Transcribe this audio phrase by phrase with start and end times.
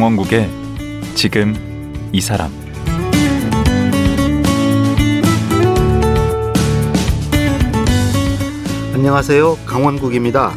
[0.00, 0.48] 강원국의
[1.14, 1.54] 지금
[2.10, 2.50] 이 사람
[8.94, 9.58] 안녕하세요.
[9.66, 10.54] 강원국입니다.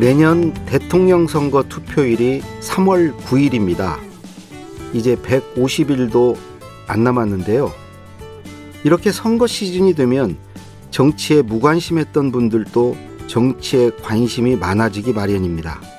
[0.00, 3.98] 내년 대통령 선거 투표일이 3월 9일입니다.
[4.94, 6.38] 이제 150일도
[6.86, 7.70] 안 남았는데요.
[8.82, 10.38] 이렇게 선거 시즌이 되면
[10.90, 15.97] 정치에 무관심했던 분들도 정치에 관심이 많아지기 마련입니다.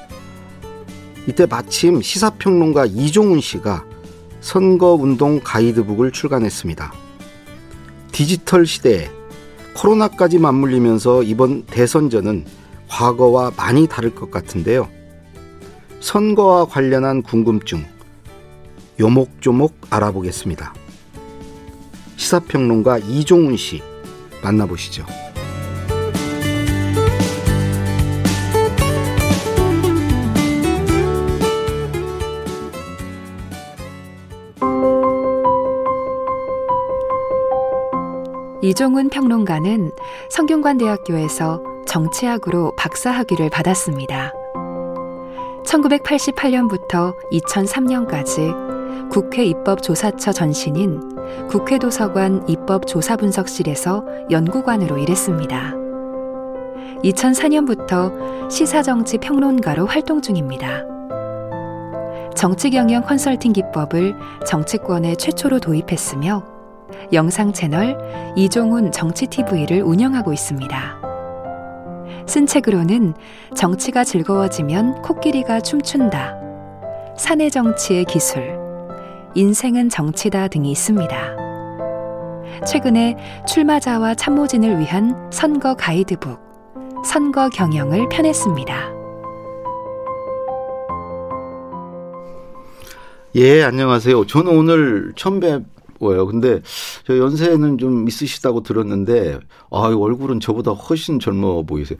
[1.28, 3.86] 이때 마침 시사평론가 이종훈 씨가
[4.42, 6.94] 선거운동 가이드북을 출간했습니다.
[8.12, 9.10] 디지털 시대에
[9.76, 12.46] 코로나까지 맞물리면서 이번 대선전은
[12.88, 14.90] 과거와 많이 다를 것 같은데요.
[16.00, 17.86] 선거와 관련한 궁금증
[19.00, 20.74] 요목조목 알아보겠습니다.
[22.18, 23.82] 시사평론가 이종훈 씨
[24.42, 25.06] 만나보시죠.
[38.70, 39.94] 이종훈 평론가는
[40.30, 44.32] 성균관대학교에서 정치학으로 박사학위를 받았습니다.
[45.66, 51.02] 1988년부터 2003년까지 국회 입법조사처 전신인
[51.50, 55.74] 국회도서관 입법조사분석실에서 연구관으로 일했습니다.
[57.04, 60.84] 2004년부터 시사정치 평론가로 활동 중입니다.
[62.36, 66.59] 정치경영 컨설팅 기법을 정치권에 최초로 도입했으며
[67.14, 67.98] 영상 채널
[68.36, 71.00] 이종훈 정치TV를 운영하고 있습니다.
[72.28, 73.14] 쓴 책으로는
[73.56, 76.36] 정치가 즐거워지면 코끼리가 춤춘다.
[77.18, 78.58] 사내 정치의 기술.
[79.36, 81.38] 인생은 정치다 등이 있습니다.
[82.68, 83.18] 최근에
[83.48, 86.40] 출마자와 참모진을 위한 선거 가이드북,
[87.06, 89.00] 선거 경영을 펴냈습니다.
[93.36, 94.26] 예, 안녕하세요.
[94.26, 95.62] 저는 오늘 처음 뵙
[96.00, 96.26] 고요.
[96.26, 96.62] 근데
[97.06, 99.40] 저 연세는 좀 있으시다고 들었는데
[99.70, 102.00] 아, 얼굴은 저보다 훨씬 젊어 보이세요.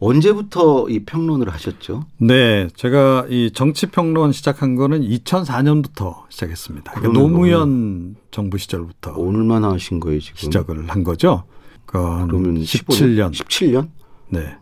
[0.00, 2.04] 언제부터 이 평론을 하셨죠?
[2.18, 6.92] 네, 제가 이 정치 평론 시작한 거는 2004년부터 시작했습니다.
[6.92, 10.36] 그러니까 노무현 정부 시절부터 얼마나 하신 거예요 지금?
[10.36, 11.44] 시작을 한 거죠.
[11.86, 13.32] 그러면 17년.
[13.32, 13.88] 17년?
[14.28, 14.56] 네.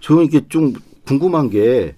[0.00, 0.72] 저는 이게 좀
[1.06, 1.94] 궁금한 게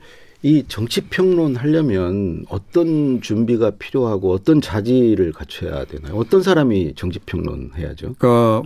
[0.48, 6.14] 이 정치 평론 하려면 어떤 준비가 필요하고 어떤 자질을 갖춰야 되나요?
[6.16, 8.14] 어떤 사람이 정치 평론 해야죠?
[8.16, 8.62] 그러니까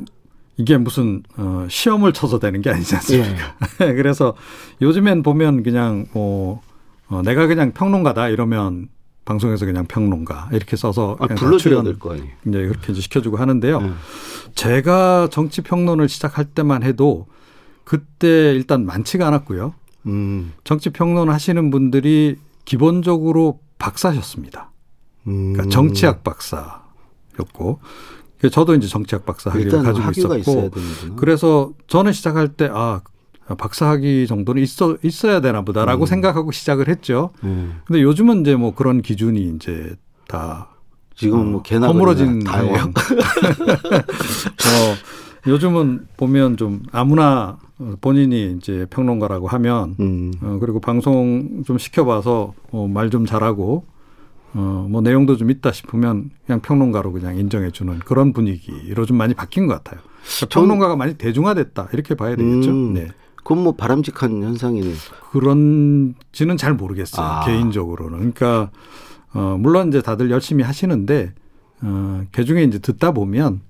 [0.58, 3.56] 이게 무슨 어 시험을 쳐서 되는 게 아니지 않습니까?
[3.80, 3.94] 예.
[3.98, 4.36] 그래서
[4.80, 6.60] 요즘엔 보면 그냥 뭐
[7.08, 8.88] 어, 내가 그냥 평론가다 이러면
[9.24, 12.28] 방송에서 그냥 평론가 이렇게 써서 아, 불러줘야 될 거 아니에요.
[12.46, 13.80] 이제 그렇게 이제 시켜주고 하는데요.
[13.80, 13.90] 네.
[14.54, 17.26] 제가 정치 평론을 시작할 때만 해도
[17.82, 19.74] 그때 일단 많지가 않았고요.
[20.06, 24.70] 음, 정치 평론 하시는 분들이 기본적으로 박사셨습니다.
[25.26, 25.52] 음.
[25.52, 27.80] 그러니까 정치학 박사였고
[28.38, 30.70] 그래서 저도 이제 정치학 박사 학위를 가지고 있었고.
[31.16, 33.00] 그래서 저는 시작할 때 아
[33.58, 36.06] 박사 학위 정도는 있어 있어야 되나 보다라고 음.
[36.06, 37.30] 생각하고 시작을 했죠.
[37.44, 37.80] 음.
[37.84, 39.94] 근데 요즘은 이제 뭐 그런 기준이 이제
[40.28, 40.68] 다
[41.14, 42.40] 지금 뭐 개나 허물어진.
[42.42, 42.88] 상황.
[42.90, 42.92] 어,
[45.46, 47.58] 요즘은 보면 좀 아무나
[48.00, 50.32] 본인이 이제 평론가라고 하면 음.
[50.42, 53.84] 어, 그리고 방송 좀 시켜봐서 어, 말 좀 잘하고
[54.54, 59.34] 어, 뭐 내용도 좀 있다 싶으면 그냥 평론가로 그냥 인정해 주는 그런 분위기로 좀 많이
[59.34, 60.00] 바뀐 것 같아요.
[60.02, 62.70] 그러니까 전- 평론가가 많이 대중화됐다 이렇게 봐야 되겠죠.
[62.70, 62.94] 음.
[62.94, 63.08] 네.
[63.36, 64.94] 그건 뭐 바람직한 현상이네요.
[65.32, 67.26] 그런지는 잘 모르겠어요.
[67.26, 67.44] 아.
[67.44, 68.18] 개인적으로는.
[68.34, 68.70] 그러니까
[69.34, 71.32] 어, 물론 이제 다들 열심히 하시는데
[71.82, 73.60] 어, 개중에 이제 듣다 보면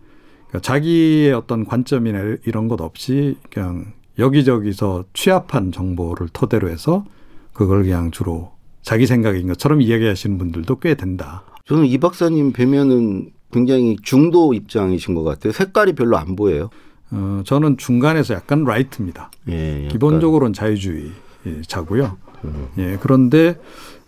[0.48, 7.04] 그러니까 자기의 어떤 관점이나 이런 것 없이 그냥 여기저기서 취합한 정보를 토대로 해서
[7.52, 11.44] 그걸 그냥 주로 자기 생각인 것처럼 이야기하시는 분들도 꽤 된다.
[11.66, 15.52] 저는 이 박사님 뵈면은 굉장히 중도 입장이신 것 같아요.
[15.52, 16.70] 색깔이 별로 안 보여요.
[17.10, 19.30] 어, 저는 중간에서 약간 라이트입니다.
[19.48, 19.88] 예, 약간.
[19.88, 22.16] 기본적으로는 자유주의자고요.
[22.44, 22.68] 음.
[22.78, 23.58] 예, 그런데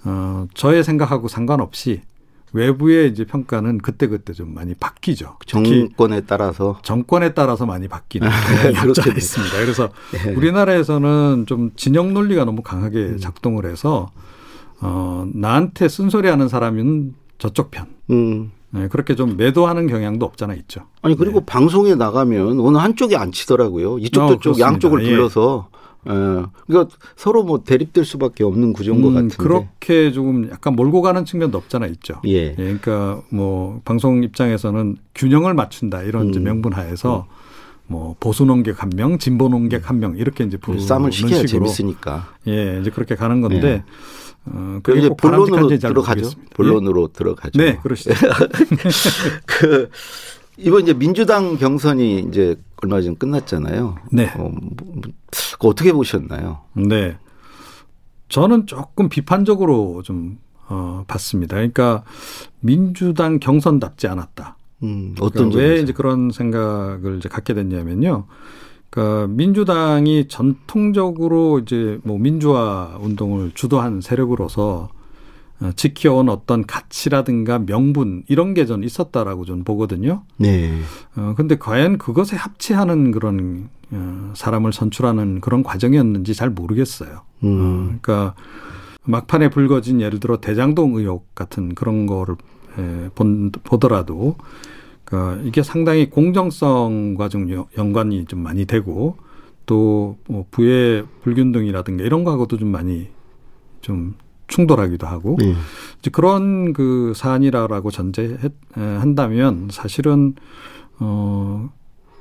[0.04, 2.00] 어, 저의 생각하고 상관없이
[2.54, 5.36] 외부의 이제 평가는 그때 그때 좀 많이 바뀌죠.
[5.44, 8.28] 정권에 따라서 정권에 따라서 많이 바뀌는
[8.80, 9.14] 그렇게 없지 돼요.
[9.16, 9.56] 있습니다.
[9.58, 10.30] 그래서 예.
[10.30, 13.18] 우리나라에서는 좀 진영 논리가 너무 강하게 음.
[13.18, 14.10] 작동을 해서
[14.80, 17.86] 어, 나한테 쓴소리하는 사람은 저쪽 편.
[18.10, 18.52] 음.
[18.70, 20.82] 네, 그렇게 좀 매도하는 경향도 없잖아 있죠.
[21.02, 21.46] 아니 그리고 네.
[21.46, 23.98] 방송에 나가면 어느 한쪽이 안 치더라고요.
[23.98, 24.66] 이쪽 어, 저쪽 그렇습니다.
[24.66, 25.10] 양쪽을 예.
[25.10, 25.68] 불러서
[26.08, 26.42] 예.
[26.66, 29.36] 그러니까 서로 뭐 대립될 수밖에 없는 구조인 것 음, 같은데.
[29.36, 32.20] 그렇게 조금 약간 몰고 가는 측면도 없잖아 있죠.
[32.26, 32.48] 예.
[32.50, 36.42] 예, 그러니까 뭐 방송 입장에서는 균형을 맞춘다 이런 음.
[36.42, 37.26] 명분 하에서
[37.86, 41.66] 뭐 보수 농객 한 명, 진보 농객 한 명 이렇게 이제 부르는 쌈을 시켜야 식으로
[41.66, 42.28] 재밌으니까.
[42.48, 43.84] 예, 이제 그렇게 가는 건데 네.
[44.46, 45.88] 어, 그게 이제 꼭 본론으로 들어가죠.
[45.94, 46.42] 모르겠습니다.
[46.50, 46.54] 예?
[46.54, 47.58] 본론으로 들어가죠.
[47.58, 48.10] 네, 그러시죠.
[49.46, 49.88] 그
[50.56, 53.96] 이번 이제 민주당 경선이 이제 얼마 전 끝났잖아요.
[54.12, 54.30] 네.
[54.36, 54.52] 어, 뭐,
[54.84, 55.02] 뭐,
[55.70, 56.60] 어떻게 보셨나요?
[56.74, 57.16] 네.
[58.28, 61.56] 저는 조금 비판적으로 좀 어, 봤습니다.
[61.56, 62.04] 그러니까
[62.60, 64.56] 민주당 경선답지 않았다.
[64.82, 65.80] 음, 어떤 그러니까 왜?
[65.80, 68.26] 이제 그런 생각을 이제 갖게 됐냐면요.
[68.90, 74.93] 그러니까 민주당이 전통적으로 이제 뭐 민주화 운동을 주도한 세력으로서 어,
[75.76, 80.22] 지켜온 어떤 가치라든가 명분 이런 게 저는 있었다라고 저는 보거든요.
[80.36, 80.70] 네.
[81.16, 87.16] 어, 근데 과연 그것에 합치하는 그런 어, 사람을 선출하는 그런 과정이었는지 잘 모르겠어요.
[87.16, 88.34] 어, 음, 그러니까
[89.04, 92.36] 막판에 불거진 예를 들어 대장동 의혹 같은 그런 거를
[92.78, 94.36] 에, 본, 보더라도
[95.04, 99.16] 그러니까 이게 상당히 공정성과 좀 연- 연관이 좀 많이 되고
[99.66, 103.08] 또 뭐 부의 불균등이라든가 이런 거하고도 좀 많이
[103.80, 104.14] 좀
[104.54, 105.54] 충돌하기도 하고 네.
[105.98, 110.34] 이제 그런 그 사안이라고 전제한다면 사실은
[111.00, 111.70] 어,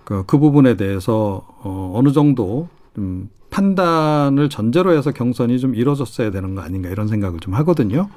[0.03, 6.55] 그, 그 부분에 대해서 어, 어느 정도 좀 판단을 전제로 해서 경선이 좀 이루어졌어야 되는
[6.55, 8.09] 거 아닌가 이런 생각을 좀 하거든요.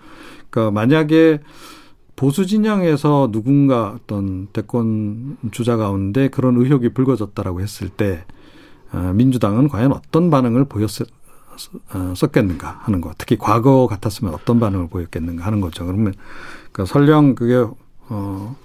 [0.48, 1.40] 그러니까 만약에
[2.14, 8.24] 보수 진영에서 누군가 어떤 대권 주자 가운데 그런 의혹이 불거졌다라고 했을 때
[8.94, 11.15] 어, 민주당은 과연 어떤 반응을 보였을 어,
[12.14, 13.12] 썼겠는가 하는 거.
[13.18, 15.86] 특히 과거 같았으면 어떤 반응을 보였겠는가 하는 거죠.
[15.86, 16.14] 그러면
[16.72, 17.64] 그 설령 그게
[18.08, 18.56] 어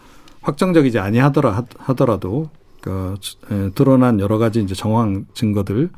[0.42, 2.50] 확정적이지 아니하더라 하- 하더라도
[2.82, 3.16] 그
[3.52, 5.90] 에, 드러난 여러 가지 이제 정황 증거들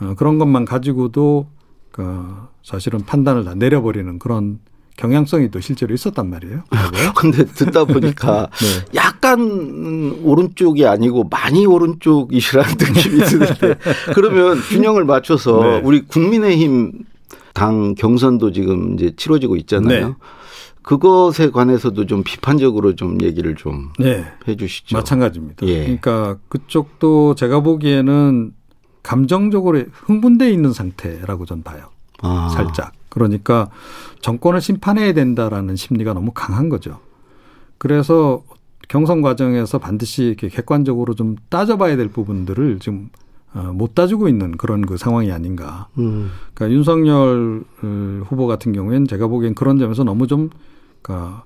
[0.00, 1.48] 어, 그런 것만 가지고도
[1.90, 2.26] 그
[2.62, 4.60] 사실은 판단을 다 내려버리는 그런
[4.96, 6.64] 경향성이 또 실제로 있었단 말이에요.
[7.16, 8.94] 근데 듣다 보니까 네.
[8.94, 13.74] 약간 음, 오른쪽이 아니고 많이 오른쪽이시라는 느낌이 드는데
[14.14, 15.80] 그러면 균형을 맞춰서 네.
[15.82, 16.92] 우리 국민의힘
[17.54, 20.08] 당 경선도 지금 이제 치러지고 있잖아요.
[20.08, 20.14] 네.
[20.82, 24.24] 그것에 관해서도 좀 비판적으로 좀 얘기를 좀 네.
[24.48, 24.96] 해주시죠.
[24.96, 25.66] 마찬가지입니다.
[25.66, 25.82] 예.
[25.82, 28.52] 그러니까 그쪽도 제가 보기에는
[29.02, 31.90] 감정적으로 흥분돼 있는 상태라고 전 봐요.
[32.20, 32.92] 아, 살짝.
[33.12, 33.68] 그러니까
[34.22, 36.98] 정권을 심판해야 된다라는 심리가 너무 강한 거죠.
[37.76, 38.42] 그래서
[38.88, 43.10] 경선 과정에서 반드시 이렇게 객관적으로 좀 따져봐야 될 부분들을 지금
[43.54, 45.88] 어, 못 따지고 있는 그런 그 상황이 아닌가.
[45.98, 50.48] 음, 그러니까 윤석열 어, 후보 같은 경우에는 제가 보기엔 그런 점에서 너무 좀
[51.02, 51.44] 그러니까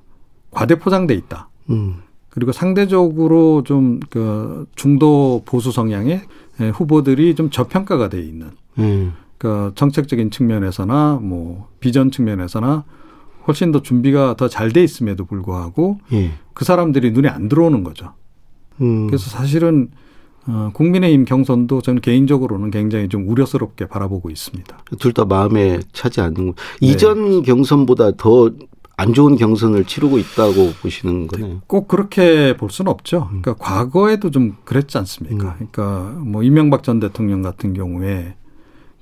[0.53, 1.49] 과대 포장돼 있다.
[1.71, 1.97] 음,
[2.31, 6.23] 그리고 상대적으로 좀 그 중도 보수 성향의
[6.61, 12.85] 예, 후보들이 좀 저평가가 돼 있는 음, 그 정책적인 측면에서나 뭐 비전 측면에서나
[13.47, 18.15] 훨씬 더 준비가 더 잘 돼 있음에도 불구하고 예, 그 사람들이 눈에 안 들어오는 거죠.
[18.81, 19.91] 음, 그래서 사실은
[20.49, 24.79] 어, 국민의힘 경선도 저는 개인적으로는 굉장히 좀 우려스럽게 바라보고 있습니다.
[24.99, 26.53] 둘 다 마음에 차지 않는 거.
[26.81, 26.87] 네.
[26.89, 28.51] 이전 경선보다 더
[28.99, 31.61] 안 좋은 경선을 치르고 있다고 보시는 거네요.
[31.67, 33.27] 꼭 그렇게 볼 수는 없죠.
[33.27, 35.53] 그러니까 과거에도 좀 그랬지 않습니까?
[35.57, 38.37] 그러니까 뭐 이명박 전 대통령 같은 경우에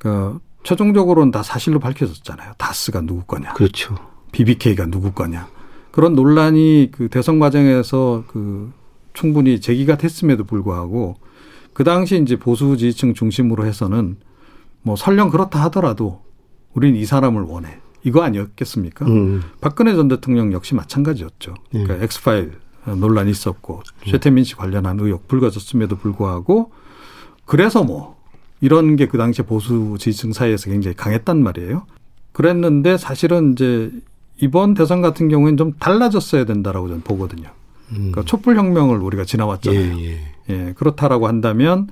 [0.04, 2.52] 그 최종적으로는 다 사실로 밝혀졌잖아요.
[2.58, 3.94] 다스가 누구 거냐, 그렇죠.
[4.32, 5.48] BBK가 누구 거냐.
[5.92, 8.70] 그런 논란이 그 대선 과정에서 그
[9.14, 11.16] 충분히 제기가 됐음에도 불구하고
[11.72, 14.16] 그 당시 이제 보수 지지층 중심으로 해서는
[14.82, 16.20] 뭐 설령 그렇다 하더라도
[16.74, 17.78] 우린 이 사람을 원해.
[18.02, 19.06] 이거 아니었겠습니까?
[19.06, 21.54] 음, 박근혜 전 대통령 역시 마찬가지였죠.
[21.70, 22.52] 그러니까 엑스파일
[22.84, 26.72] 논란이 있었고 최태민 씨 관련한 의혹 불거졌음에도 불구하고
[27.46, 28.13] 그래서 뭐
[28.64, 31.84] 이런 게 그 당시에 보수 지지층 사이에서 굉장히 강했단 말이에요.
[32.32, 33.90] 그랬는데 사실은 이제
[34.40, 37.50] 이번 대선 같은 경우에는 좀 달라졌어야 된다라고 저는 보거든요.
[37.90, 37.96] 음.
[38.10, 39.98] 그러니까 촛불 혁명을 우리가 예, 지나왔잖아요.
[40.00, 40.18] 예.
[40.48, 41.88] 예, 그렇다라고 한다면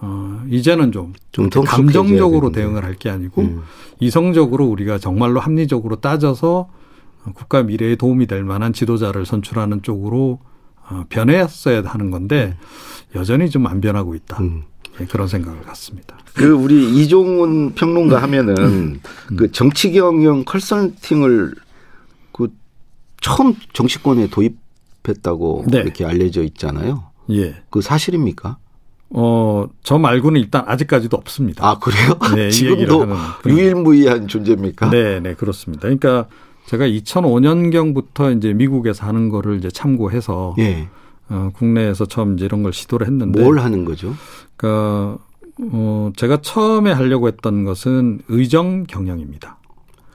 [0.00, 2.50] 어 이제는 좀 좀 감정적으로.
[2.50, 3.62] 대응을 할 게 아니고 음.
[4.00, 6.68] 이성적으로 우리가 정말로 합리적으로 따져서
[7.34, 10.40] 국가 미래에 도움이 될 만한 지도자를 선출하는 쪽으로
[10.90, 12.56] 어, 변했어야 하는 건데
[13.14, 14.42] 여전히 좀 안 변하고 있다.
[14.42, 14.62] 음.
[15.00, 16.18] 예, 그런 생각을 갖습니다.
[16.34, 19.00] 그 우리 이종훈 평론가 하면은
[19.36, 21.54] 그 정치 경영 컨설팅을
[22.32, 22.52] 그
[23.20, 25.78] 처음 정치권에 도입했다고 네.
[25.78, 27.04] 이렇게 알려져 있잖아요.
[27.30, 27.56] 예.
[27.70, 28.58] 그 사실입니까?
[29.10, 31.68] 어, 저 말고는 일단 아직까지도 없습니다.
[31.68, 32.16] 아 그래요?
[32.36, 33.06] 네, 이 지금도.
[33.46, 34.90] 유일무이한 존재입니까?
[34.90, 35.82] 네, 네, 그렇습니다.
[35.82, 36.26] 그러니까
[36.66, 40.88] 제가 2005년경부터 이제 미국에서 하는 거를 이제 참고해서 예.
[41.30, 44.14] 어, 국내에서 처음 이제 이런 걸 시도를 했는데 뭘 하는 거죠?
[44.56, 45.18] 그러니까
[45.72, 49.58] 어, 제가 처음에 하려고 했던 것은 의정 경영입니다.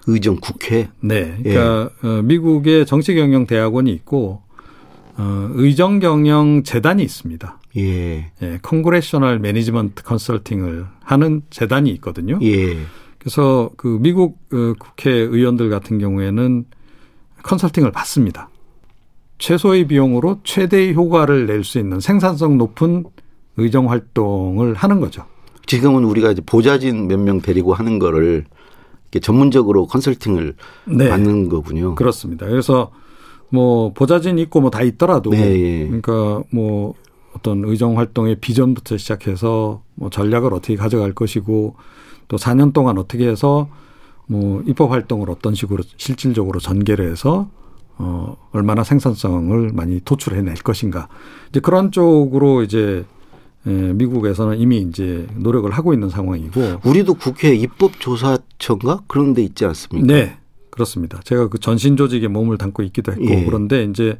[0.07, 0.89] 의정 국회.
[0.99, 1.37] 네.
[1.41, 4.41] 그러니까 어, 미국의 정치경영 대학원이 있고
[5.17, 7.59] 어, 의정 경영 재단이 있습니다.
[7.77, 8.31] 예.
[8.41, 12.39] 예, congressional management 컨설팅을 하는 재단이 있거든요.
[12.41, 12.77] 예.
[13.17, 16.65] 그래서 그 미국 어, 국회의원들 같은 경우에는
[17.43, 18.49] 컨설팅을 받습니다.
[19.37, 23.03] 최소의 비용으로 최대의 효과를 낼 수 있는 생산성 높은
[23.57, 25.25] 의정 활동을 하는 거죠.
[25.65, 28.45] 지금은 우리가 이제 보좌진 몇 명 데리고 하는 거를
[29.05, 30.53] 이렇게 전문적으로 컨설팅을
[30.85, 31.09] 네.
[31.09, 31.95] 받는 거군요.
[31.95, 32.45] 그렇습니다.
[32.45, 32.91] 그래서
[33.49, 35.85] 뭐 보좌진 있고 뭐 다 있더라도 네, 예.
[35.85, 36.93] 그러니까 뭐
[37.35, 41.75] 어떤 의정 활동의 비전부터 시작해서 뭐 전략을 어떻게 가져갈 것이고
[42.27, 43.67] 또 4년 동안 어떻게 해서
[44.27, 47.49] 뭐 입법 활동을 어떤 식으로 실질적으로 전개를 해서
[47.97, 51.07] 어 얼마나 생산성을 많이 도출해낼 것인가
[51.49, 53.05] 이제 그런 쪽으로 이제
[53.67, 60.05] 예, 미국에서는 이미 이제 노력을 하고 있는 상황이고 우리도 국회 입법조사처인가 그런 데 있지 않습니까?
[60.05, 60.37] 네,
[60.69, 61.19] 그렇습니다.
[61.23, 63.43] 제가 그 전신 조직에 몸을 담고 있기도 했고 예.
[63.43, 64.19] 그런데 이제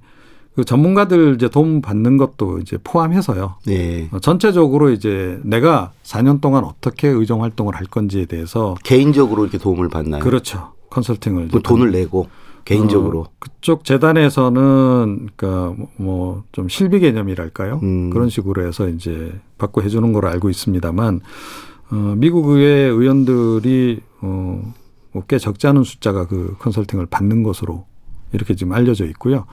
[0.55, 3.55] 그 전문가들 이제 도움 받는 것도 이제 포함해서요.
[3.65, 4.07] 네.
[4.11, 9.89] 어, 전체적으로 이제 내가 4년 동안 어떻게 의정 활동을 할 건지에 대해서 개인적으로 이렇게 도움을
[9.89, 10.23] 받나요?
[10.23, 10.71] 그렇죠.
[10.89, 12.29] 컨설팅을 그 돈을 내고
[12.65, 13.19] 개인적으로.
[13.21, 17.79] 어, 그쪽 재단에서는 그러니까 뭐 좀 실비 개념이랄까요?
[17.83, 18.09] 음.
[18.09, 21.21] 그런 식으로 해서 이제 받고 해주는 걸로 알고 있습니다만
[21.91, 24.73] 어, 미국 의회 의원들이 어,
[25.11, 27.85] 뭐꽤 적지 않은 숫자가 그 컨설팅을 받는 것으로
[28.33, 29.45] 이렇게 지금 알려져 있고요.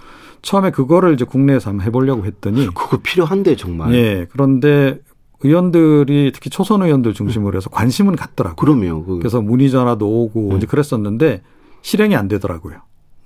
[0.43, 3.95] 처음에 그거를 이제 국내에서 한번 해보려고 했더니 그거 필요한데 정말.
[3.95, 4.99] 예 그런데
[5.45, 8.55] 의원들이 특히 초선 의원들 중심으로 해서 관심은 갖더라고요.
[8.57, 9.05] 그럼요.
[9.05, 10.57] 그, 그래서 문의 전화도 오고 음.
[10.57, 11.43] 이제 그랬었는데
[11.83, 12.77] 실행이 안 되더라고요.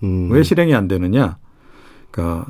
[0.02, 0.28] 음.
[0.30, 1.38] 왜 실행이 안 되느냐?
[2.10, 2.46] 그러니까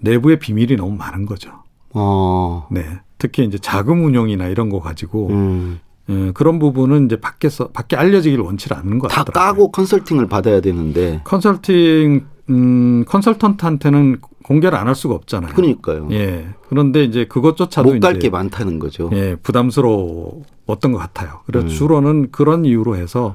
[0.00, 1.50] 내부의 비밀이 너무 많은 거죠.
[1.94, 2.66] 어.
[2.70, 2.84] 네.
[3.18, 5.80] 특히 이제 자금 운용이나 이런 거 가지고 음.
[6.08, 9.52] 예, 그런 부분은 이제 밖에서 밖에 알려지기를 원치 않는 것다 같더라고요.
[9.52, 11.20] 까고 컨설팅을 받아야 되는데.
[11.24, 15.54] 컨설팅 음, 컨설턴트한테는 공개를 안 할 수가 없잖아요.
[15.54, 16.06] 그러니까요.
[16.12, 16.46] 예.
[16.68, 19.10] 그런데 이제 그것조차도 못 갈 게 많다는 거죠.
[19.14, 21.40] 예, 부담스러웠던 것 같아요.
[21.46, 21.68] 그래서 음.
[21.68, 23.34] 주로는 그런 이유로 해서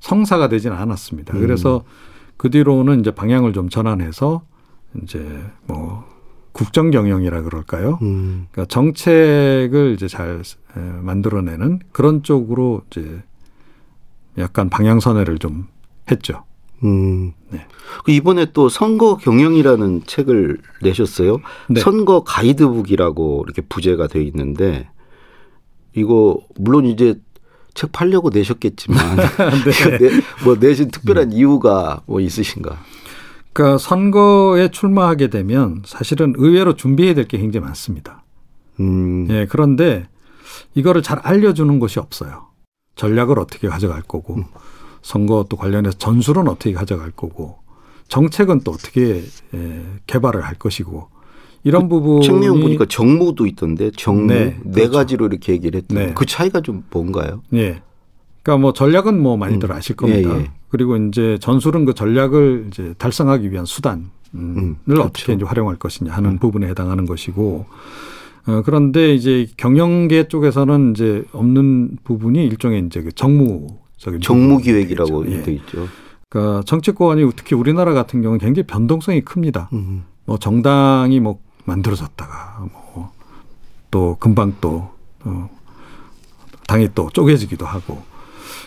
[0.00, 1.34] 성사가 되지는 않았습니다.
[1.36, 1.40] 음.
[1.40, 1.82] 그래서
[2.44, 4.42] 그 뒤로는 이제 방향을 좀 전환해서
[5.02, 5.26] 이제
[5.66, 6.04] 뭐
[6.52, 7.98] 국정 경영이라 그럴까요?
[8.02, 8.48] 음.
[8.52, 10.42] 그러니까 정책을 이제 잘
[10.76, 13.22] 에, 만들어내는 그런 쪽으로 이제
[14.36, 15.68] 약간 방향 선회를 좀
[16.10, 16.44] 했죠.
[16.84, 17.32] 음.
[17.48, 17.66] 네.
[18.04, 21.38] 그 이번에 또 선거 경영이라는 책을 내셨어요.
[21.70, 21.80] 네.
[21.80, 24.90] 선거 가이드북이라고 이렇게 부제가 돼 있는데
[25.94, 27.18] 이거 물론 이제
[27.74, 30.10] 책 팔려고 내셨겠지만 이거 내,
[30.44, 32.78] 뭐 내신 특별한 이유가 뭐 있으신가?
[33.52, 38.22] 그러니까 선거에 출마하게 되면 사실은 의외로 준비해야 될 게 굉장히 많습니다.
[38.80, 39.28] 음.
[39.30, 40.08] 예, 그런데
[40.74, 42.46] 이거를 잘 알려주는 곳이 없어요.
[42.96, 44.44] 전략을 어떻게 가져갈 거고, 음.
[45.02, 47.58] 선거 또 관련해서 전술은 어떻게 가져갈 거고,
[48.08, 49.22] 정책은 또 어떻게
[49.54, 51.08] 예, 개발을 할 것이고,
[51.64, 54.92] 이런 부분이 책 내용 보니까 정무도 있던데 정무 네, 네, 그렇죠.
[54.92, 56.12] 가지로 이렇게 얘기를 했던 네.
[56.14, 57.42] 그 차이가 좀 뭔가요?
[57.54, 57.80] 예.
[58.42, 59.76] 그러니까 뭐 전략은 뭐 많이들 음.
[59.76, 60.36] 아실 겁니다.
[60.36, 60.50] 예, 예.
[60.68, 64.04] 그리고 이제 전술은 그 전략을 이제 달성하기 위한 수단을
[64.34, 65.02] 음, 그렇죠.
[65.02, 67.64] 어떻게 이제 활용할 것이냐 하는 부분에 해당하는 것이고
[68.46, 75.38] 어, 그런데 이제 경영계 쪽에서는 이제 없는 부분이 일종의 이제 그 정무적인 정무 기획이라고 되겠죠.
[75.38, 75.42] 예.
[75.42, 75.88] 돼 있죠.
[76.28, 79.70] 그러니까 정치권이 특히 우리나라 같은 경우는 굉장히 변동성이 큽니다.
[79.72, 80.02] 음.
[80.26, 83.14] 뭐 정당이 뭐 만들어졌다가 뭐
[83.94, 84.88] 또 금방 또
[85.20, 85.48] 어,
[86.66, 88.02] 당이 또 쪼개지기도 하고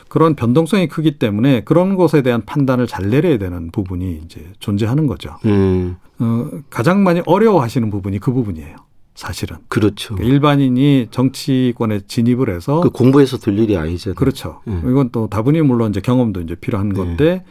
[0.08, 5.36] 그런 변동성이 크기 때문에 그런 것에 대한 판단을 잘 내려야 되는 부분이 이제 존재하는 거죠.
[5.44, 5.98] 음.
[6.20, 8.78] 어, 가장 많이 어려워하시는 부분이 그 부분이에요.
[9.16, 10.16] 사실은 그렇죠.
[10.16, 14.16] 그러니까 일반인이 정치권에 진입을 해서 그 공부해서 될 일이 아니잖아요.
[14.16, 14.62] 그렇죠.
[14.70, 14.78] 예.
[14.90, 16.96] 이건 또 다분히 물론 이제 경험도 이제 필요한 네.
[16.96, 17.44] 건데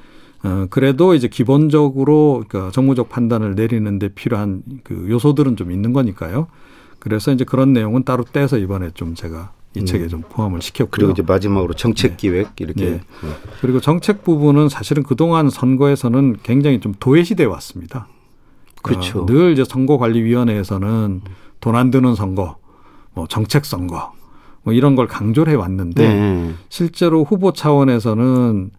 [0.43, 6.47] 어, 그래도 이제 기본적으로 그러니까 정무적 판단을 내리는데 필요한 그 요소들은 좀 있는 거니까요.
[6.99, 9.87] 그래서 이제 그런 내용은 따로 떼서 이번에 좀 제가 이 음.
[9.87, 10.89] 책에 좀 포함을 시켰고요.
[10.91, 12.17] 그리고 이제 마지막으로 정책 네.
[12.17, 13.01] 기획 이렇게 네.
[13.61, 18.09] 그리고 정책 부분은 사실은 그동안 선거에서는 굉장히 좀 도외시돼 왔습니다.
[18.83, 19.23] 그렇죠.
[19.23, 21.23] 어, 늘 이제 선거관리위원회에서는
[21.61, 22.57] 돈 안 드는 선거,
[23.15, 24.13] 뭐 정책 선거,
[24.63, 26.55] 뭐 이런 걸 강조를 해 왔는데 네.
[26.69, 28.71] 실제로 후보 차원에서는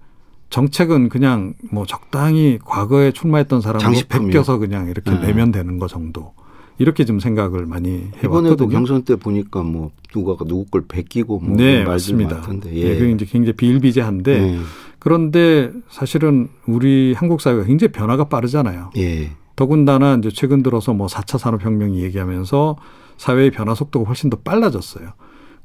[0.50, 4.01] 정책은 그냥 뭐 적당히 과거에 출마했던 사람으로.
[4.08, 5.27] 베껴서 그냥 이렇게 네.
[5.27, 6.34] 내면 되는 거 정도.
[6.80, 8.70] 이렇게 좀 생각을 많이 이번에도 해왔거든요.
[8.70, 12.36] 경선 때 보니까 뭐 누가 누구 걸 베끼고 뭐 네, 맞습니다.
[12.36, 12.74] 많던데.
[12.75, 12.98] 예.
[12.98, 14.60] 그게 이제 굉장히 비일비재한데 네.
[15.00, 18.92] 그런데 사실은 우리 한국 사회가 굉장히 변화가 빠르잖아요.
[18.98, 19.32] 예.
[19.56, 22.75] 더군다나 이제 최근 들어서 뭐 4차 산업혁명이 얘기하면서
[23.18, 25.13] 사회의 변화 속도가 훨씬 더 빨라졌어요.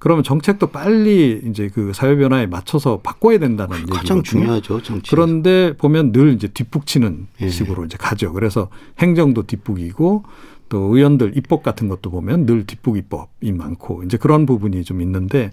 [0.02, 3.98] 그러면 정책도 빨리 이제 그 사회 변화에 맞춰서 바꿔야 된다는 얘기거든요.
[4.00, 5.08] 가장 중요하죠 정치.
[5.08, 7.48] 그런데 보면 늘 이제 뒷북치는 예.
[7.48, 8.32] 식으로 이제 가죠.
[8.32, 8.68] 그래서
[8.98, 10.24] 행정도 뒷북이고
[10.68, 15.52] 또 의원들 입법 같은 것도 보면 늘 뒷북 입법이 많고 이제 그런 부분이 좀 있는데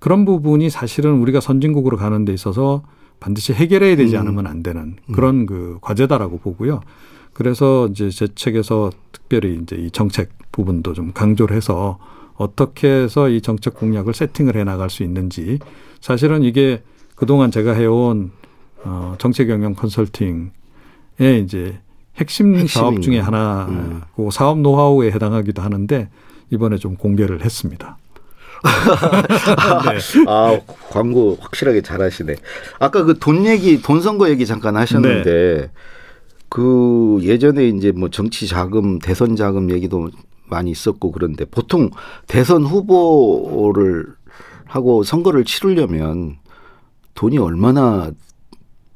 [0.00, 2.82] 그런 부분이 사실은 우리가 선진국으로 가는 데 있어서
[3.20, 4.22] 반드시 해결해야 되지 음.
[4.22, 6.80] 않으면 안 되는 그런 그 과제다라고 보고요.
[7.32, 12.00] 그래서 이제 제 책에서 특별히 이제 이 정책 부분도 좀 강조를 해서
[12.36, 15.58] 어떻게 해서 이 정책 공약을 세팅을 해 나갈 수 있는지
[16.00, 16.82] 사실은 이게
[17.14, 18.32] 그동안 제가 해온
[18.84, 20.50] 어, 정책 영역 컨설팅의
[21.42, 21.78] 이제
[22.16, 23.26] 핵심 핵심인 사업 중에 거.
[23.26, 24.02] 하나, 음.
[24.14, 26.08] 그 사업 노하우에 해당하기도 하는데
[26.50, 27.98] 이번에 좀 공개를 했습니다.
[28.62, 29.98] 네.
[30.28, 30.58] 아
[30.90, 32.34] 광고 확실하게 잘하시네.
[32.78, 35.24] 아까 그 돈 얘기, 돈 선거 얘기 잠깐 하셨는데
[35.62, 35.70] 네.
[36.48, 40.10] 그 예전에 이제 뭐 정치 자금, 대선 자금 얘기도
[40.54, 41.90] 많이 있었고 그런데 보통
[42.28, 44.06] 대선 후보를
[44.64, 46.36] 하고 선거를 치르려면
[47.14, 48.10] 돈이 얼마나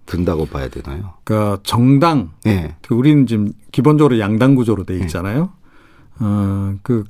[0.06, 1.14] 든다고 봐야 되나요?
[1.24, 2.74] 그러니까 정당, 네.
[2.82, 5.50] 그 우리는 지금 기본적으로 양당 구조로 돼 있잖아요.
[6.20, 7.04] 어, 그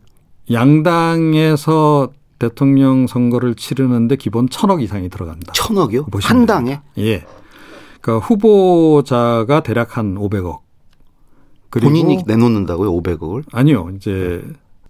[0.51, 5.53] 양당에서 대통령 선거를 치르는데 기본 천억 이상이 들어간다.
[5.53, 6.07] 천억이요?
[6.23, 6.81] 한 당에?
[6.99, 7.25] 예.
[8.01, 10.61] 그러니까 후보자가 대략 한 500억.
[11.71, 12.93] 본인이 내놓는다고요?
[12.93, 13.45] 500억을?
[13.53, 13.91] 아니요.
[13.97, 14.43] 이제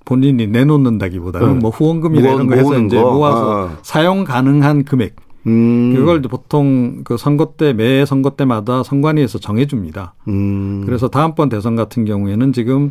[0.05, 1.59] 본인이 내놓는다기보다는 네.
[1.61, 1.73] 뭐
[2.15, 3.13] 이런 거 해서 이제 거?
[3.13, 3.79] 모아서 아.
[3.83, 5.17] 사용 가능한 금액.
[5.47, 5.95] 음.
[5.95, 10.15] 그걸 보통 그 선거 때 매 선거 때마다 선관위에서 정해줍니다.
[10.29, 10.83] 음.
[10.85, 12.91] 그래서 다음번 대선 같은 경우에는 지금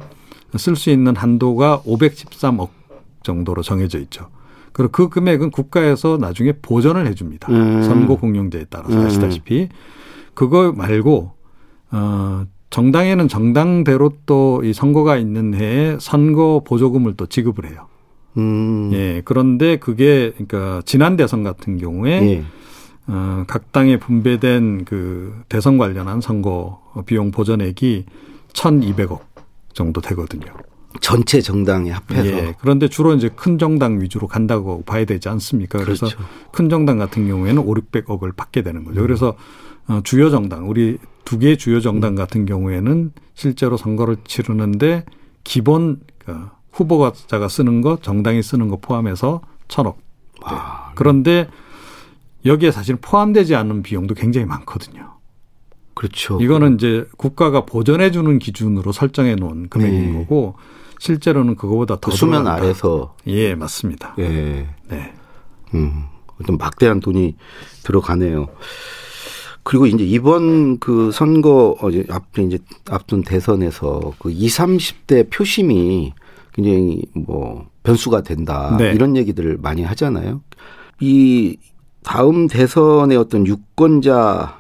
[0.56, 2.70] 쓸 수 있는 한도가 513억
[3.24, 4.28] 정도로 정해져 있죠.
[4.72, 7.52] 그리고 그 금액은 국가에서 나중에 보전을 해줍니다.
[7.52, 7.84] 음.
[7.84, 9.06] 선거 공용제에 따라서 음.
[9.06, 9.70] 아시다시피
[10.34, 11.32] 그거 말고
[11.92, 17.88] 어 정당에는 정당대로 또 이 선거가 있는 해에 선거 보조금을 또 지급을 해요.
[18.38, 18.92] 음.
[18.94, 19.22] 예.
[19.26, 22.44] 그런데 그게 그러니까 지난 대선 같은 경우에 예.
[23.08, 28.06] 어, 각 당에 분배된 그 대선 관련한 선거 비용 보전액이
[28.54, 29.20] 1,200억
[29.74, 30.46] 정도 되거든요.
[31.02, 32.26] 전체 정당에 합해서.
[32.28, 32.56] 예.
[32.60, 35.80] 그런데 주로 이제 큰 정당 위주로 간다고 봐야 되지 않습니까?
[35.80, 36.24] 그래서 그렇죠.
[36.52, 39.02] 큰 정당 같은 경우에는 5, 600억을 받게 되는 거죠.
[39.02, 39.36] 그래서 어,
[40.04, 45.06] 주요 정당, 우리 두개 주요 정당 같은 경우에는 실제로 선거를 치르는데
[45.44, 49.98] 기본 그 후보자가 쓰는 거, 정당이 쓰는 거 포함해서 천억.
[50.44, 51.48] 아, 그런데
[52.46, 55.16] 여기에 사실 포함되지 않은 비용도 굉장히 많거든요.
[55.94, 56.40] 그렇죠.
[56.40, 60.20] 이거는 이제 국가가 보전해 주는 기준으로 설정해 놓은 금액인 네.
[60.20, 60.56] 거고
[61.00, 62.64] 실제로는 그거보다 더 그 수면 들어간다.
[62.64, 63.16] 아래서.
[63.26, 64.14] 예, 맞습니다.
[64.20, 64.68] 예.
[64.90, 65.14] 네.
[65.74, 66.04] 음.
[66.40, 67.36] 어떤 막대한 돈이
[67.84, 68.48] 들어가네요.
[69.68, 72.58] 그리고 이제 이번 그 선거 어제 앞에 이제
[72.90, 76.14] 앞둔 대선에서 그 20, 30대 표심이
[76.54, 78.78] 굉장히 뭐 변수가 된다.
[78.80, 78.94] 네.
[78.94, 80.42] 이런 얘기들을 많이 하잖아요.
[81.02, 81.58] 이
[82.02, 84.58] 다음 대선의 어떤 유권자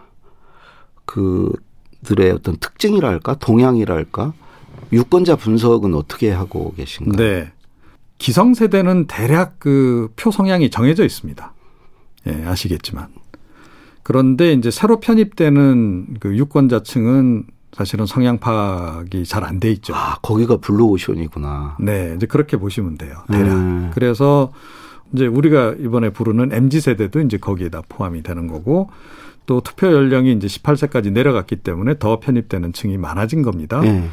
[1.05, 4.33] 그들의 어떤 특징이랄까 동향이랄까
[4.91, 7.15] 유권자 분석은 어떻게 하고 계신가요?
[7.15, 7.51] 네.
[8.17, 11.53] 기성세대는 대략 그 표 성향이 정해져 있습니다.
[12.27, 13.07] 예, 아시겠지만.
[14.07, 17.43] 그런데 이제 새로 편입되는 그 유권자층은
[17.73, 19.93] 사실은 성향 파악이 잘 안 돼 있죠.
[19.95, 21.75] 아 거기가 블루오션이구나.
[21.81, 23.17] 네, 이제 그렇게 보시면 돼요.
[23.27, 23.51] 대략.
[23.51, 23.91] 음.
[23.93, 24.53] 그래서
[25.11, 28.89] 이제 우리가 이번에 부르는 MZ 세대도 이제 거기에다 포함이 되는 거고
[29.45, 33.81] 또 투표 연령이 이제 18세까지 내려갔기 때문에 더 편입되는 층이 많아진 겁니다.
[33.83, 34.05] 예.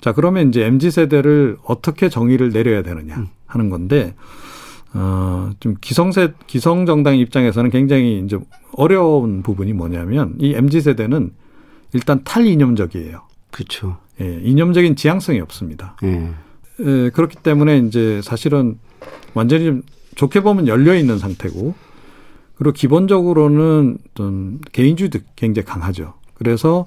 [0.00, 4.14] 자, 그러면 이제 MZ 세대를 어떻게 정의를 내려야 되느냐 하는 건데
[4.92, 8.38] 어, 좀 기성세 기성 정당 입장에서는 굉장히 이제
[8.72, 11.32] 어려운 부분이 뭐냐면 이 MZ 세대는
[11.92, 13.22] 일단 탈이념적이에요.
[13.50, 13.98] 그렇죠.
[14.20, 15.96] 예, 이념적인 지향성이 없습니다.
[16.04, 16.30] 예.
[16.80, 18.78] 예, 그렇기 때문에 이제 사실은
[19.34, 19.82] 완전히 좀
[20.16, 21.74] 좋게 보면 열려 있는 상태고
[22.56, 26.14] 그리고 기본적으로는 어떤 개인주의도 굉장히 강하죠.
[26.34, 26.86] 그래서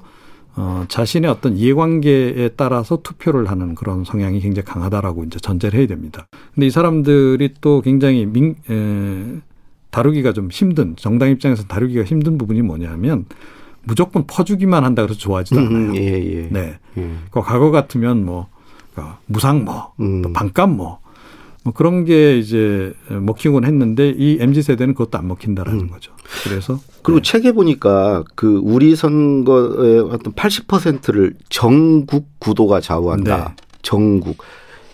[0.55, 6.27] 어, 자신의 어떤 이해관계에 따라서 투표를 하는 그런 성향이 굉장히 강하다라고 이제 전제를 해야 됩니다.
[6.53, 9.41] 근데 이 사람들이 또 굉장히 민, 에,
[9.89, 13.25] 다루기가 좀 힘든 정당 입장에서 다루기가 힘든 부분이 뭐냐면
[13.83, 15.75] 무조건 퍼주기만 한다 그래서 좋아하지도 않아요.
[15.75, 16.49] 음, 예, 예.
[16.49, 16.79] 네.
[16.97, 17.09] 예.
[17.31, 18.47] 그 과거 같으면 뭐
[18.95, 20.21] 어, 무상 뭐, 음.
[20.21, 20.99] 또 반값 뭐,
[21.63, 26.11] 뭐 그런 게 이제 먹히곤 했는데 이 mz 세대는 그것도 안 먹힌다라는 거죠.
[26.43, 26.79] 그래서 음.
[27.01, 27.31] 그리고 네.
[27.31, 33.37] 책에 보니까 그 우리 선거의 어떤 80%를 전국 구도가 좌우한다.
[33.37, 33.63] 네.
[33.81, 34.37] 전국.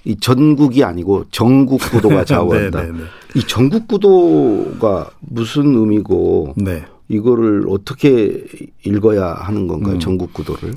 [0.05, 2.83] 이 전국이 아니고 전국 구도가 좌우한다.
[2.83, 2.99] 네, 네,
[3.35, 6.73] 이 전국 구도가 무슨 의미고 네.
[6.73, 6.85] 네.
[7.09, 8.45] 이거를 어떻게
[8.85, 9.95] 읽어야 하는 건가요?
[9.95, 9.99] 음.
[9.99, 10.75] 전국 구도를?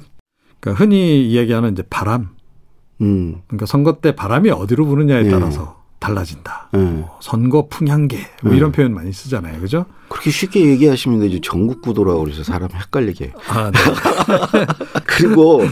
[0.60, 2.30] 그러니까 흔히 이야기하는 이제 바람.
[3.02, 3.42] 음.
[3.46, 5.30] 그러니까 선거 때 바람이 어디로 부느냐에 네.
[5.30, 6.68] 따라서 달라진다.
[6.74, 6.78] 예.
[6.78, 8.56] 뭐 선거 풍향계 뭐 음.
[8.56, 9.60] 이런 표현 많이 쓰잖아요.
[9.60, 9.86] 그죠?
[10.08, 13.32] 그렇게 쉽게 얘기하시면 이제 전국 구도라고 그래서 사람 헷갈리게.
[13.48, 13.78] 아, 네.
[15.06, 15.62] 그리고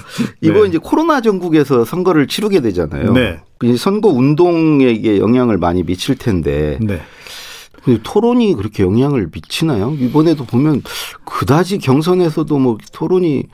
[0.41, 0.69] 이번 네.
[0.69, 3.13] 이제 코로나 전국에서 선거를 치르게 되잖아요.
[3.13, 3.41] 네.
[3.59, 7.01] 그 선거 운동에게 영향을 많이 미칠 텐데 네.
[7.85, 9.97] 근데 토론이 그렇게 영향을 미치나요?
[9.99, 10.83] 이번에도 보면
[11.25, 13.45] 그다지 경선에서도 뭐 토론이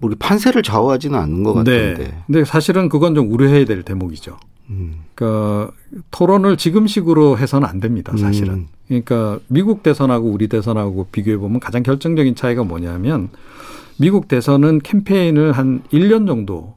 [0.00, 2.04] 우리 판세를 좌우하지는 않는 것 같은데.
[2.04, 2.22] 네.
[2.26, 4.38] 근데 사실은 그건 좀 우려해야 될 대목이죠.
[4.70, 5.04] 음.
[5.14, 5.72] 그러니까
[6.10, 8.16] 토론을 지금식으로 해서는 안 됩니다.
[8.16, 8.54] 사실은.
[8.54, 8.68] 음.
[8.86, 13.28] 그러니까 미국 대선하고 우리 대선하고 비교해 보면 가장 결정적인 차이가 뭐냐면
[13.98, 16.76] 미국 대선은 캠페인을 한 1년 정도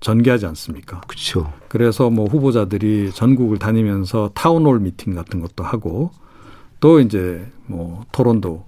[0.00, 1.00] 전개하지 않습니까?
[1.02, 1.52] 그렇죠.
[1.68, 6.10] 그래서 뭐 후보자들이 전국을 다니면서 town hall 미팅 같은 것도 하고
[6.80, 8.64] 또 이제 뭐 토론도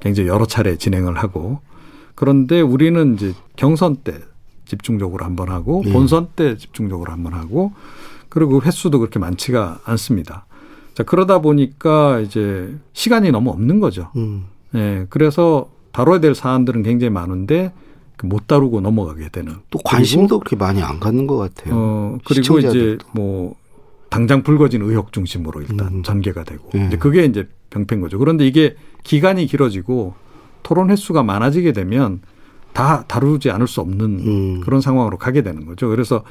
[0.00, 1.60] 굉장히 여러 차례 진행을 하고
[2.14, 4.18] 그런데 우리는 이제 경선 때
[4.66, 5.92] 집중적으로 한 번 하고 예.
[5.92, 7.72] 본선 때 집중적으로 한 번 하고
[8.28, 10.46] 그리고 횟수도 그렇게 많지가 않습니다.
[10.94, 14.10] 자 그러다 보니까 이제 시간이 너무 없는 거죠.
[14.16, 14.46] 음.
[14.74, 17.72] 예, 그래서 다뤄야 될 사안들은 굉장히 많은데
[18.16, 19.56] 그못 다루고 넘어가게 되는.
[19.70, 21.74] 또 관심도 그렇게 많이 안 갖는 것 같아요.
[21.76, 23.06] 어, 그리고 이제 시청자들도.
[23.12, 23.54] 뭐
[24.10, 26.02] 당장 불거진 의혹 중심으로 일단 음.
[26.02, 26.86] 전개가 되고 예.
[26.86, 28.18] 이제 그게 이제 병폐인 거죠.
[28.18, 30.14] 그런데 이게 기간이 길어지고
[30.62, 32.20] 토론 횟수가 많아지게 되면
[32.76, 34.60] 다 다루지 않을 수 없는 음.
[34.60, 35.88] 그런 상황으로 가게 되는 거죠.
[35.88, 36.22] 그래서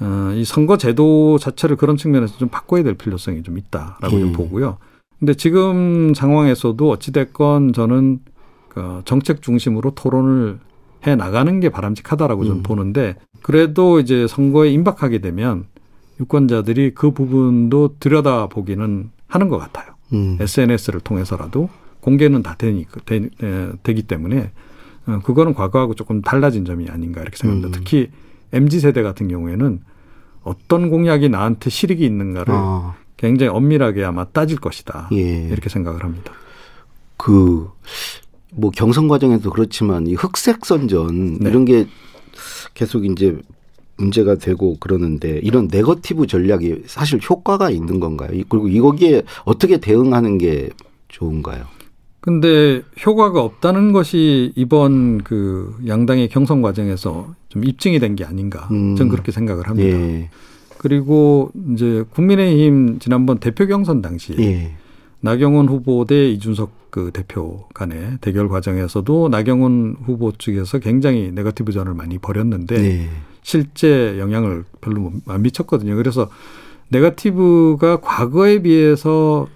[0.00, 4.20] 어, 이 선거 제도 자체를 그런 측면에서 좀 바꿔야 될 필요성이 좀 있다라고 음.
[4.20, 4.78] 좀 보고요.
[5.20, 8.18] 근데 지금 상황에서도 어찌됐건 저는
[8.68, 10.58] 그 정책 중심으로 토론을
[11.06, 12.62] 해 나가는 게 바람직하다라고 저는 음.
[12.64, 15.66] 보는데 그래도 이제 선거에 임박하게 되면
[16.18, 19.94] 유권자들이 그 부분도 들여다보기는 하는 것 같아요.
[20.12, 20.38] 음.
[20.40, 21.68] SNS를 통해서라도
[22.00, 24.50] 공개는 다 되니, 되, 에, 되기 때문에 어,
[25.22, 27.68] 그거는 과거하고 조금 달라진 점이 아닌가 이렇게 생각합니다.
[27.68, 27.72] 음.
[27.72, 28.10] 특히
[28.52, 29.80] MZ 세대 같은 경우에는
[30.42, 35.48] 어떤 공약이 나한테 실익이 있는가를 아, 굉장히 엄밀하게 아마 따질 것이다 예.
[35.48, 36.32] 이렇게 생각을 합니다.
[37.16, 37.68] 그,
[38.54, 41.50] 뭐 경선 과정에도 그렇지만 이 흑색 선전 네.
[41.50, 41.86] 이런 게
[42.74, 43.36] 계속 이제
[43.96, 48.30] 문제가 되고 그러는데 이런 네거티브 전략이 사실 효과가 있는 건가요?
[48.32, 50.70] 이- 그리고 이거기에 어떻게 대응하는 게
[51.08, 51.64] 좋은가요?
[52.20, 58.96] 근데 효과가 없다는 것이 이번 그 양당의 경선 과정에서 좀 입증이 된 게 아닌가 음.
[58.96, 59.96] 저는 그렇게 생각을 합니다.
[59.96, 60.28] 예.
[60.78, 64.72] 그리고 이제 국민의힘 지난번 대표 경선 당시에 예.
[65.20, 71.94] 나경원 후보 대 이준석 그 대표 간의 대결 과정에서도 나경원 후보 측에서 굉장히 네거티브 전을
[71.94, 73.08] 많이 벌였는데 예.
[73.42, 75.96] 실제 영향을 별로 안 미쳤거든요.
[75.96, 76.28] 그래서
[76.90, 79.46] 네거티브가 과거에 비해서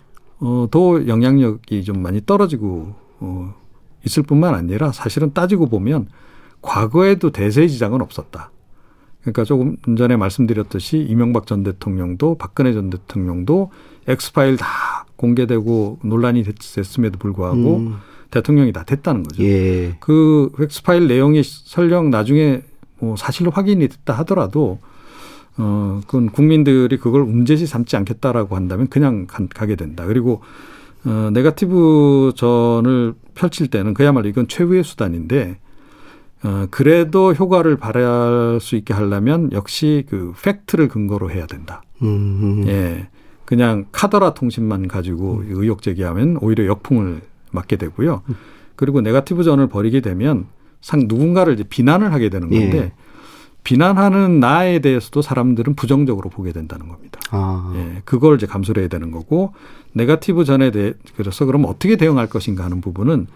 [0.45, 3.55] 어, 더 영향력이 좀 많이 떨어지고 어,
[4.05, 6.09] 있을 뿐만 아니라 사실은 따지고 보면
[6.61, 8.51] 과거에도 대세의 지장은 없었다.
[9.21, 13.71] 그러니까 조금 전에 말씀드렸듯이 이명박 전 대통령도 박근혜 전 대통령도
[14.09, 17.99] 엑스파일 다 공개되고 논란이 됐, 됐음에도 불구하고 음.
[18.33, 19.45] 대통령이 다 됐다는 거죠.
[19.45, 19.97] 예.
[20.01, 22.63] 그 엑스파일 내용이 설령 나중에
[22.99, 24.81] 뭐 사실로 확인이 됐다 하더라도
[25.59, 30.07] 어 그건 국민들이 그걸 문제시 삼지 않겠다라고 한다면 그냥 가, 가게 된다.
[30.07, 30.43] 그리고
[31.05, 35.59] 어 네거티브 전을 펼칠 때는 그야말로 이건 최후의 수단인데
[36.45, 41.83] 어 그래도 효과를 발휘할 수 있게 하려면 역시 그 팩트를 근거로 해야 된다.
[42.03, 42.65] 음.
[42.67, 43.09] 예.
[43.45, 48.23] 그냥 카더라 통신만 가지고 의혹 제기하면 오히려 역풍을 맞게 되고요.
[48.77, 50.47] 그리고 네거티브 전을 벌이게 되면
[50.81, 52.93] 상 누군가를 이제 비난을 하게 되는 건데 예.
[53.65, 57.21] 비난하는 나에 대해서도 사람들은 부정적으로 보게 된다는 겁니다.
[57.31, 57.73] 아.
[57.77, 58.03] 예.
[58.05, 59.55] 그걸 이제 감수를 해야 되는 거고
[59.93, 63.27] 네거티브 전에 대해 그래서 그럼 어떻게 대응할 것인가 하는 부분은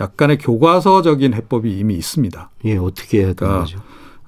[0.00, 2.50] 약간의 교과서적인 해법이 이미 있습니다.
[2.64, 3.78] 예, 어떻게 해야 되는 그러니까 거죠?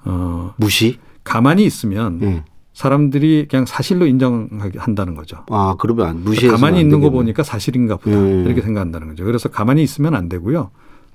[0.05, 0.99] 어 무시?
[1.23, 2.43] 가만히 있으면 예.
[2.73, 5.37] 사람들이 그냥 사실로 인정한다는 거죠.
[5.49, 8.45] 아, 그러면 안 무시해서 가만히 있는 거 보니까 사실인가 보다 음.
[8.45, 9.23] 이렇게 생각한다는 거죠.
[9.23, 10.71] 그래서 가만히 있으면 안 되고요.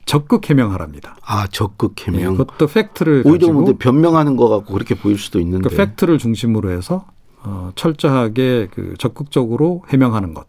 [0.07, 1.17] 적극 해명하랍니다.
[1.25, 2.21] 아, 적극 해명.
[2.21, 5.69] 예, 그것도 팩트를 오히려 가지고 근데 변명하는 거 같고 그렇게 보일 수도 있는데.
[5.69, 7.07] 그 팩트를 중심으로 해서
[7.43, 10.47] 어, 철저하게 그 적극적으로 해명하는 것.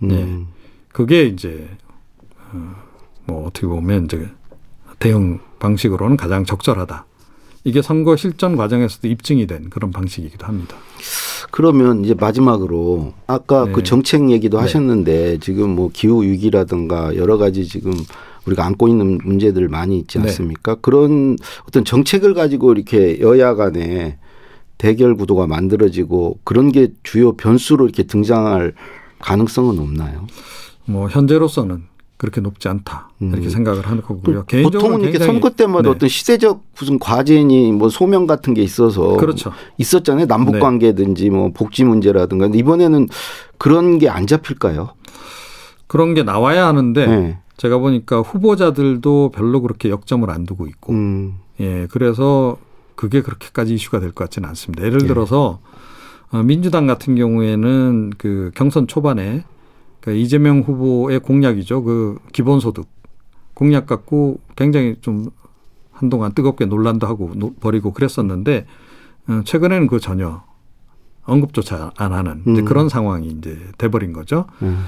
[0.00, 0.22] 네.
[0.22, 0.48] 음.
[0.92, 1.68] 그게 이제
[2.52, 2.74] 어,
[3.26, 4.28] 뭐 어떻게 보면 이제
[4.98, 7.06] 대응 방식으로는 가장 적절하다.
[7.64, 10.76] 이게 선거 실전 과정에서도 입증이 된 그런 방식이기도 합니다.
[11.50, 13.72] 그러면 이제 마지막으로 아까 네.
[13.72, 14.62] 그 정책 얘기도 네.
[14.62, 17.92] 하셨는데 지금 뭐 기후 위기라든가 여러 가지 지금
[18.46, 20.24] 우리가 안고 있는 문제들 많이 있지 네.
[20.24, 20.76] 않습니까?
[20.76, 21.36] 그런
[21.68, 24.18] 어떤 정책을 가지고 이렇게 여야 간에
[24.78, 28.74] 대결 구도가 만들어지고 그런 게 주요 변수로 이렇게 등장할
[29.20, 30.26] 가능성은 없나요?
[30.84, 31.84] 뭐 현재로서는
[32.16, 33.50] 그렇게 높지 않다 이렇게 음.
[33.50, 34.44] 생각을 하는 거고요.
[34.48, 35.88] 또 보통은 이렇게 선거 때마다 네.
[35.90, 39.52] 어떤 시대적 무슨 과제니 뭐 소명 같은 게 있어서 그렇죠.
[39.78, 40.26] 있었잖아요.
[40.26, 40.58] 남북 네.
[40.60, 43.08] 관계든지 뭐 복지 문제라든가 이번에는
[43.58, 44.90] 그런 게 안 잡힐까요?
[45.86, 47.38] 그런 게 나와야 하는데 네.
[47.56, 51.34] 제가 보니까 후보자들도 별로 그렇게 역점을 안 두고 있고 음.
[51.60, 52.56] 예 그래서
[52.96, 54.84] 그게 그렇게까지 이슈가 될 것 같지는 않습니다.
[54.84, 55.06] 예를 예.
[55.06, 55.60] 들어서
[56.32, 59.44] 어, 민주당 같은 경우에는 그 경선 초반에
[60.00, 61.82] 그 이재명 후보의 공약이죠.
[61.84, 62.86] 그 기본소득
[63.54, 65.26] 공약 갖고 굉장히 좀
[65.92, 68.66] 한동안 뜨겁게 논란도 하고 노- 벌이고 그랬었는데
[69.28, 70.42] 어, 최근에는 그 전혀
[71.24, 72.64] 언급조차 안 하는 음.
[72.64, 74.46] 그런 상황이 이제 돼버린 거죠.
[74.62, 74.84] 음.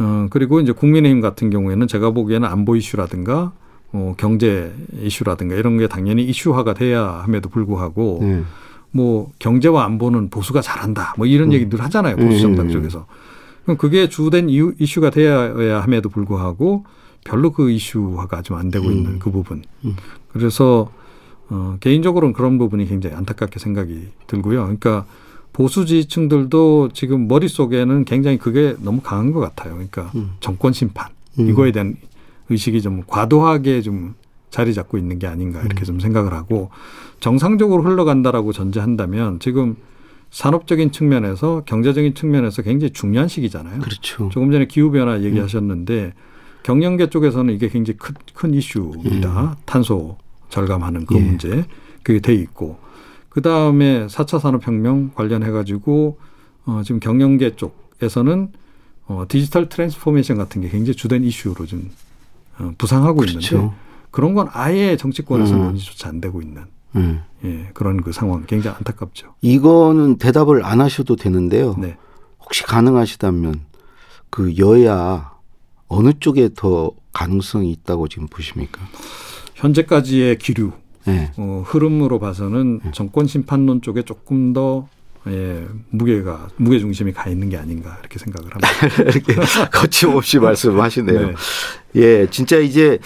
[0.00, 3.52] 어, 그리고 이제 국민의힘 같은 경우에는 제가 보기에는 안보 이슈라든가
[3.92, 8.42] 어, 경제 이슈라든가 이런 게 당연히 이슈화가 돼야 함에도 불구하고 네.
[8.92, 11.52] 뭐 경제와 안보는 보수가 잘한다 뭐 이런 음.
[11.52, 12.70] 얘기 늘 하잖아요 보수 정당 음.
[12.70, 13.06] 쪽에서
[13.64, 16.84] 그럼 그게 주된 이유, 이슈가 돼야 함에도 불구하고
[17.24, 18.92] 별로 그 이슈화가 좀 안 되고 음.
[18.92, 19.96] 있는 그 부분 음.
[20.32, 20.90] 그래서
[21.50, 25.04] 어, 개인적으로는 그런 부분이 굉장히 안타깝게 생각이 들고요 그러니까
[25.52, 30.32] 보수 지지층들도 지금 머릿속에는 굉장히 그게 너무 강한 것 같아요 그러니까 음.
[30.40, 31.08] 정권 심판
[31.38, 31.48] 음.
[31.48, 31.96] 이거에 대한
[32.48, 34.14] 의식이 좀 과도하게 좀
[34.50, 36.70] 자리 잡고 있는 게 아닌가 이렇게 좀 생각을 하고
[37.20, 39.76] 정상적으로 흘러간다라고 전제한다면 지금
[40.30, 43.80] 산업적인 측면에서 경제적인 측면에서 굉장히 중요한 시기잖아요.
[43.80, 44.28] 그렇죠.
[44.30, 46.14] 조금 전에 기후 변화 얘기하셨는데
[46.62, 49.56] 경영계 쪽에서는 이게 굉장히 큰, 큰 이슈입니다.
[49.64, 50.18] 탄소
[50.50, 51.20] 절감하는 그 예.
[51.20, 51.64] 문제
[52.02, 52.78] 그게 돼 있고
[53.30, 56.18] 그 다음에 4차 산업혁명 관련해 가지고
[56.66, 58.52] 어, 지금 경영계 쪽에서는
[59.06, 61.90] 어, digital transformation 같은 게 굉장히 주된 이슈로 좀
[62.58, 63.74] 어, 부상하고 있는데 그렇죠.
[64.10, 65.58] 그런 건 아예 정치권에서 음.
[65.60, 66.64] 논의조차 안 되고 있는
[66.96, 67.22] 음.
[67.44, 69.34] 예, 그런 그 상황 굉장히 안타깝죠.
[69.40, 71.76] 이거는 대답을 안 하셔도 되는데요.
[71.78, 71.96] 네.
[72.40, 73.60] 혹시 가능하시다면
[74.28, 75.32] 그 여야
[75.86, 78.80] 어느 쪽에 더 가능성이 있다고 지금 보십니까?
[79.54, 80.72] 현재까지의 기류
[81.10, 81.32] 네.
[81.36, 84.88] 어, 흐름으로 봐서는 정권 심판론 쪽에 조금 더
[85.26, 89.02] 예, 무게가 무게 중심이 가 있는 게 아닌가 이렇게 생각을 합니다.
[89.04, 89.34] 이렇게
[89.70, 91.26] 거침없이 말씀하시네요.
[91.26, 91.34] 네.
[91.96, 92.98] 예, 진짜 이제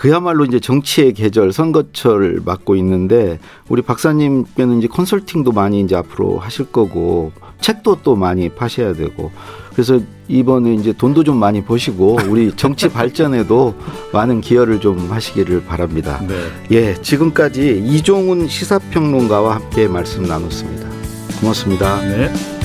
[0.00, 6.72] 그야말로 이제 정치의 계절 선거철 맞고 있는데 우리 박사님께는 이제 컨설팅도 많이 이제 앞으로 하실
[6.72, 9.30] 거고 책도 또 많이 파셔야 되고
[9.74, 13.74] 그래서 이번에 이제 돈도 좀 많이 버시고 우리 정치 발전에도
[14.14, 16.18] 많은 기여를 좀 하시기를 바랍니다.
[16.26, 16.34] 네.
[16.70, 20.88] 예, 지금까지 이종훈 시사평론가와 함께 말씀 나눴습니다.
[21.42, 22.00] 고맙습니다.
[22.00, 22.59] 네.